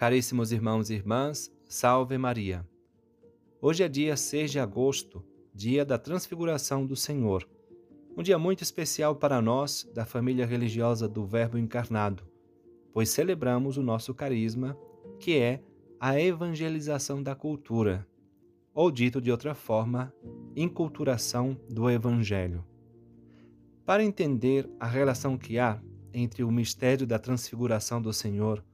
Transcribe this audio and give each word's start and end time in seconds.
Caríssimos 0.00 0.50
irmãos 0.50 0.88
e 0.88 0.94
irmãs, 0.94 1.52
salve 1.68 2.16
Maria. 2.16 2.66
Hoje 3.60 3.84
é 3.84 3.88
dia 3.88 4.16
6 4.16 4.50
de 4.50 4.58
agosto, 4.58 5.22
dia 5.54 5.84
da 5.84 5.98
transfiguração 5.98 6.86
do 6.86 6.96
Senhor. 6.96 7.46
Um 8.16 8.22
dia 8.22 8.38
muito 8.38 8.62
especial 8.62 9.14
para 9.14 9.42
nós, 9.42 9.86
da 9.94 10.06
família 10.06 10.46
religiosa 10.46 11.06
do 11.06 11.26
Verbo 11.26 11.58
encarnado, 11.58 12.26
pois 12.94 13.10
celebramos 13.10 13.76
o 13.76 13.82
nosso 13.82 14.14
carisma, 14.14 14.74
que 15.18 15.36
é 15.36 15.62
a 16.00 16.18
evangelização 16.18 17.22
da 17.22 17.34
cultura, 17.34 18.08
ou 18.72 18.90
dito 18.90 19.20
de 19.20 19.30
outra 19.30 19.54
forma, 19.54 20.14
inculturação 20.56 21.60
do 21.68 21.90
Evangelho. 21.90 22.64
Para 23.84 24.02
entender 24.02 24.66
a 24.80 24.86
relação 24.86 25.36
que 25.36 25.58
há 25.58 25.78
entre 26.14 26.42
o 26.42 26.50
mistério 26.50 27.06
da 27.06 27.18
transfiguração 27.18 28.00
do 28.00 28.14
Senhor 28.14 28.64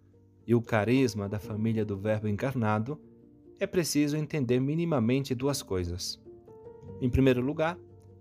e 0.47 0.55
o 0.55 0.63
carisma 0.63 1.29
da 1.29 1.39
família 1.39 1.85
do 1.85 1.97
Verbo 1.97 2.29
encarnado, 2.29 3.01
é 3.59 3.67
preciso 3.67 4.17
entender 4.17 4.61
minimamente 4.61 5.35
duas 5.35 5.63
coisas. 5.63 6.23
Em 7.01 7.11
primeiro 7.11 7.41
lugar, 7.41 7.79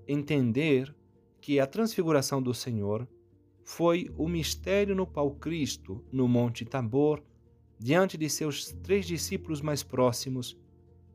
entender 0.08 0.96
que 1.40 1.60
a 1.60 1.68
transfiguração 1.68 2.42
do 2.42 2.54
Senhor 2.54 3.08
foi 3.64 4.12
o 4.18 4.28
mistério 4.28 4.96
no 4.96 5.06
qual 5.06 5.32
Cristo, 5.32 6.04
no 6.12 6.28
Monte 6.28 6.66
Tabor, 6.66 7.22
diante 7.78 8.18
de 8.18 8.30
seus 8.30 8.72
três 8.84 9.06
discípulos 9.06 9.62
mais 9.62 9.84
próximos, 9.84 10.58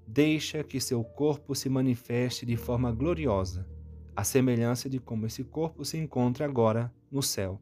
deixa 0.06 0.62
que 0.62 0.80
seu 0.80 1.02
corpo 1.02 1.54
se 1.54 1.68
manifeste 1.68 2.44
de 2.44 2.56
forma 2.56 2.92
gloriosa, 2.92 3.66
à 4.14 4.24
semelhança 4.24 4.88
de 4.88 4.98
como 4.98 5.26
esse 5.26 5.44
corpo 5.44 5.84
se 5.84 5.96
encontra 5.96 6.44
agora 6.44 6.92
no 7.10 7.22
céu, 7.22 7.60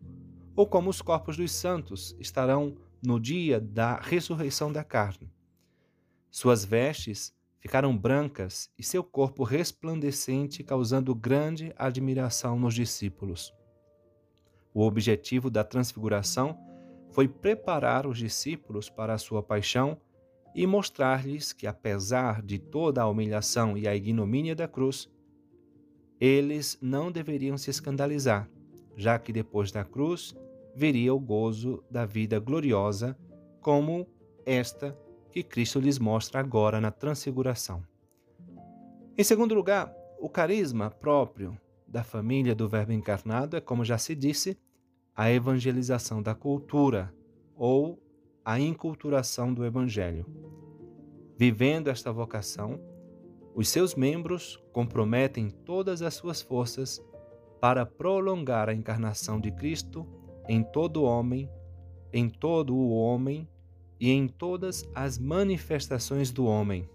ou 0.56 0.66
como 0.66 0.90
os 0.90 1.00
corpos 1.00 1.36
dos 1.36 1.52
santos 1.52 2.16
estarão 2.18 2.74
no 3.02 3.18
dia 3.18 3.60
da 3.60 3.96
ressurreição 3.96 4.72
da 4.72 4.82
carne. 4.82 5.30
Suas 6.30 6.64
vestes 6.64 7.34
ficaram 7.58 7.96
brancas 7.96 8.70
e 8.78 8.82
seu 8.82 9.02
corpo 9.02 9.42
resplandecente, 9.42 10.62
causando 10.62 11.14
grande 11.14 11.72
admiração 11.76 12.58
nos 12.58 12.74
discípulos. 12.74 13.52
O 14.72 14.82
objetivo 14.82 15.50
da 15.50 15.64
transfiguração 15.64 16.58
foi 17.10 17.26
preparar 17.26 18.06
os 18.06 18.18
discípulos 18.18 18.88
para 18.88 19.14
a 19.14 19.18
sua 19.18 19.42
paixão 19.42 20.00
e 20.54 20.66
mostrar-lhes 20.66 21.52
que, 21.52 21.66
apesar 21.66 22.42
de 22.42 22.58
toda 22.58 23.02
a 23.02 23.08
humilhação 23.08 23.76
e 23.76 23.88
a 23.88 23.94
ignomínia 23.94 24.54
da 24.54 24.68
cruz, 24.68 25.10
eles 26.20 26.78
não 26.80 27.10
deveriam 27.10 27.56
se 27.56 27.70
escandalizar, 27.70 28.48
já 28.96 29.18
que 29.18 29.32
depois 29.32 29.70
da 29.70 29.84
cruz 29.84 30.36
viria 30.78 31.12
o 31.12 31.18
gozo 31.18 31.82
da 31.90 32.06
vida 32.06 32.38
gloriosa, 32.38 33.18
como 33.60 34.06
esta 34.46 34.96
que 35.32 35.42
Cristo 35.42 35.80
lhes 35.80 35.98
mostra 35.98 36.38
agora 36.38 36.80
na 36.80 36.92
transfiguração. 36.92 37.82
Em 39.16 39.24
segundo 39.24 39.56
lugar, 39.56 39.92
o 40.20 40.28
carisma 40.28 40.88
próprio 40.88 41.58
da 41.84 42.04
família 42.04 42.54
do 42.54 42.68
Verbo 42.68 42.92
encarnado 42.92 43.56
é, 43.56 43.60
como 43.60 43.84
já 43.84 43.98
se 43.98 44.14
disse, 44.14 44.56
a 45.16 45.28
evangelização 45.32 46.22
da 46.22 46.32
cultura 46.32 47.12
ou 47.56 48.00
a 48.44 48.60
inculturação 48.60 49.52
do 49.52 49.64
Evangelho. 49.64 50.24
Vivendo 51.36 51.88
esta 51.88 52.12
vocação, 52.12 52.80
os 53.52 53.68
seus 53.68 53.96
membros 53.96 54.62
comprometem 54.72 55.50
todas 55.50 56.02
as 56.02 56.14
suas 56.14 56.40
forças 56.40 57.04
para 57.60 57.84
prolongar 57.84 58.68
a 58.68 58.74
encarnação 58.74 59.40
de 59.40 59.50
Cristo 59.50 60.06
em 60.48 60.62
todo 60.62 61.02
homem, 61.02 61.48
em 62.12 62.28
todo 62.28 62.74
o 62.74 62.90
homem 62.90 63.46
e 64.00 64.10
em 64.10 64.26
todas 64.26 64.88
as 64.94 65.18
manifestações 65.18 66.30
do 66.30 66.46
homem, 66.46 66.88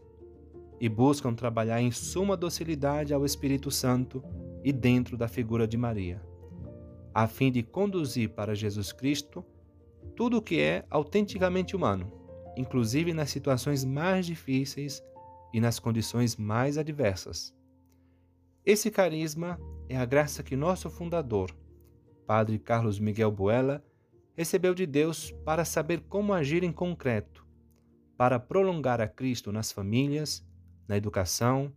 e 0.80 0.90
buscam 0.90 1.34
trabalhar 1.34 1.82
em 1.82 1.92
suma 1.92 2.36
docilidade 2.36 3.14
ao 3.14 3.26
Espírito 3.26 3.70
Santo 3.70 4.24
e 4.64 4.72
dentro 4.72 5.16
da 5.16 5.28
figura 5.28 5.68
de 5.68 5.78
Maria, 5.78 6.22
a 7.14 7.28
fim 7.28 7.52
de 7.52 7.62
conduzir 7.62 8.30
para 8.30 8.56
Jesus 8.56 8.92
Cristo 8.92 9.46
tudo 10.16 10.38
o 10.38 10.42
que 10.42 10.60
é 10.60 10.86
autenticamente 10.90 11.76
humano, 11.76 12.12
inclusive 12.58 13.14
nas 13.14 13.30
situações 13.30 13.86
mais 13.86 14.26
difíceis 14.26 15.04
e 15.54 15.60
nas 15.60 15.80
condições 15.80 16.36
mais 16.36 16.78
adversas. 16.78 17.54
Esse 18.66 18.90
carisma 18.90 19.60
é 19.90 19.98
a 19.98 20.06
graça 20.06 20.42
que 20.42 20.56
nosso 20.56 20.90
fundador, 20.90 21.52
Padre 22.26 22.60
Carlos 22.60 23.00
Miguel 23.00 23.32
Buela, 23.32 23.84
recebeu 24.36 24.74
de 24.74 24.86
Deus 24.86 25.32
para 25.46 25.64
saber 25.64 26.02
como 26.10 26.34
agir 26.34 26.64
em 26.64 26.72
concreto, 26.72 27.46
para 28.18 28.40
prolongar 28.40 29.00
a 29.00 29.08
Cristo 29.08 29.52
nas 29.52 29.72
famílias, 29.72 30.46
na 30.88 30.98
educação, 30.98 31.72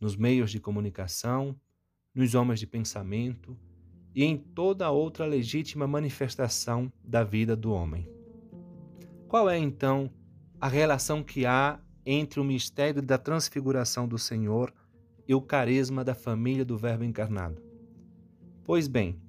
nos 0.00 0.16
meios 0.16 0.50
de 0.50 0.60
comunicação, 0.60 1.58
nos 2.14 2.34
homens 2.34 2.60
de 2.60 2.66
pensamento 2.66 3.56
e 4.14 4.24
em 4.24 4.36
toda 4.36 4.90
outra 4.90 5.26
legítima 5.26 5.86
manifestação 5.86 6.90
da 7.04 7.22
vida 7.22 7.54
do 7.54 7.72
homem. 7.72 8.08
Qual 9.28 9.50
é 9.50 9.58
então 9.58 10.10
a 10.60 10.68
relação 10.68 11.22
que 11.22 11.44
há 11.44 11.80
entre 12.04 12.40
o 12.40 12.44
mistério 12.44 13.02
da 13.02 13.18
transfiguração 13.18 14.06
do 14.06 14.18
Senhor 14.18 14.72
e 15.28 15.34
o 15.34 15.42
carisma 15.42 16.04
da 16.04 16.14
família 16.14 16.64
do 16.64 16.78
Verbo 16.78 17.04
encarnado? 17.04 17.60
Pois 18.64 18.88
bem, 18.88 19.20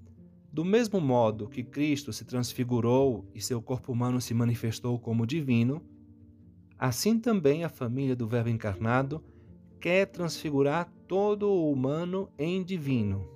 do 0.58 0.66
mesmo 0.66 1.00
modo 1.00 1.48
que 1.48 1.62
Cristo 1.62 2.12
se 2.12 2.26
transfigurou 2.26 3.30
e 3.32 3.40
seu 3.40 3.62
corpo 3.62 3.92
humano 3.92 4.20
se 4.20 4.34
manifestou 4.34 4.98
como 4.98 5.24
divino, 5.24 5.84
assim 6.80 7.20
também 7.20 7.64
a 7.64 7.70
família 7.70 8.16
do 8.16 8.28
Verbo 8.28 8.50
encarnado 8.50 9.24
quer 9.80 10.08
transfigurar 10.08 10.92
todo 11.08 11.48
o 11.48 11.72
humano 11.72 12.28
em 12.40 12.64
divino. 12.64 13.30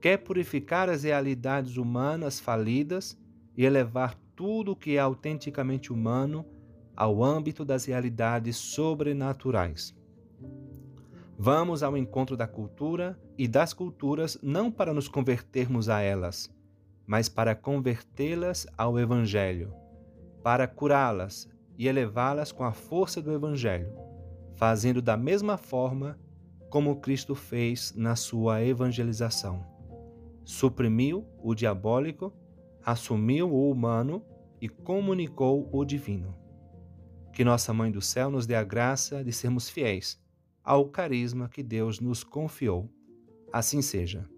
Quer 0.00 0.16
purificar 0.16 0.88
as 0.88 1.02
realidades 1.02 1.76
humanas 1.76 2.40
falidas 2.40 3.18
e 3.54 3.62
elevar 3.62 4.18
tudo 4.34 4.72
o 4.72 4.76
que 4.76 4.96
é 4.96 4.98
autenticamente 4.98 5.92
humano 5.92 6.42
ao 6.96 7.22
âmbito 7.22 7.66
das 7.66 7.84
realidades 7.84 8.56
sobrenaturais. 8.56 9.94
Vamos 11.38 11.82
ao 11.82 11.98
encontro 11.98 12.34
da 12.34 12.46
cultura 12.46 13.18
e 13.36 13.46
das 13.46 13.74
culturas 13.74 14.38
não 14.42 14.72
para 14.72 14.94
nos 14.94 15.06
convertermos 15.06 15.86
a 15.90 16.00
elas, 16.00 16.50
mas 17.06 17.28
para 17.28 17.54
convertê-las 17.54 18.66
ao 18.76 18.98
Evangelho, 18.98 19.74
para 20.42 20.66
curá-las 20.66 21.46
e 21.76 21.88
elevá-las 21.88 22.52
com 22.52 22.64
a 22.64 22.72
força 22.72 23.20
do 23.20 23.30
Evangelho, 23.30 23.92
fazendo 24.54 25.02
da 25.02 25.14
mesma 25.14 25.58
forma 25.58 26.18
como 26.70 27.00
Cristo 27.00 27.34
fez 27.34 27.92
na 27.94 28.16
sua 28.16 28.64
evangelização. 28.64 29.62
Suprimiu 30.42 31.26
o 31.42 31.54
diabólico, 31.54 32.32
assumiu 32.82 33.52
o 33.52 33.70
humano 33.70 34.24
e 34.58 34.70
comunicou 34.70 35.68
o 35.70 35.84
divino. 35.84 36.34
Que 37.30 37.44
Nossa 37.44 37.74
Mãe 37.74 37.90
do 37.90 38.00
Céu 38.00 38.30
nos 38.30 38.46
dê 38.46 38.54
a 38.54 38.64
graça 38.64 39.22
de 39.22 39.32
sermos 39.34 39.68
fiéis 39.68 40.18
ao 40.66 40.88
carisma 40.88 41.48
que 41.48 41.62
Deus 41.62 42.00
nos 42.00 42.24
confiou. 42.24 42.90
Assim 43.52 43.80
seja. 43.80 44.28